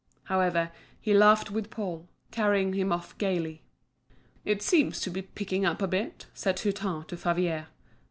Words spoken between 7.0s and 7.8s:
to Favier.